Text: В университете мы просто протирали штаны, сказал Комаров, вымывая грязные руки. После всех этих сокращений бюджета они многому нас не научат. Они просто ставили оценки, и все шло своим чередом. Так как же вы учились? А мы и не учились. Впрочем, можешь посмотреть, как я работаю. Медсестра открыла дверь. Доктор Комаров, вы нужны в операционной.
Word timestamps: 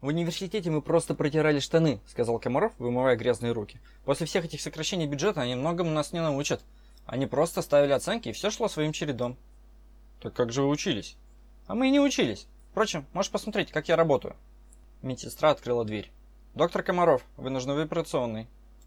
В 0.00 0.06
университете 0.06 0.70
мы 0.70 0.80
просто 0.80 1.14
протирали 1.14 1.58
штаны, 1.58 2.00
сказал 2.06 2.38
Комаров, 2.38 2.72
вымывая 2.78 3.16
грязные 3.16 3.52
руки. 3.52 3.78
После 4.06 4.26
всех 4.26 4.46
этих 4.46 4.62
сокращений 4.62 5.06
бюджета 5.06 5.42
они 5.42 5.54
многому 5.56 5.90
нас 5.90 6.12
не 6.12 6.20
научат. 6.20 6.62
Они 7.04 7.26
просто 7.26 7.60
ставили 7.60 7.92
оценки, 7.92 8.30
и 8.30 8.32
все 8.32 8.50
шло 8.50 8.68
своим 8.68 8.92
чередом. 8.92 9.36
Так 10.20 10.32
как 10.32 10.52
же 10.52 10.62
вы 10.62 10.68
учились? 10.68 11.16
А 11.66 11.74
мы 11.74 11.88
и 11.88 11.90
не 11.90 12.00
учились. 12.00 12.46
Впрочем, 12.70 13.04
можешь 13.12 13.30
посмотреть, 13.30 13.72
как 13.72 13.88
я 13.88 13.96
работаю. 13.96 14.36
Медсестра 15.02 15.50
открыла 15.50 15.84
дверь. 15.84 16.10
Доктор 16.54 16.82
Комаров, 16.82 17.22
вы 17.36 17.50
нужны 17.50 17.74
в 17.74 17.78
операционной. 17.78 18.48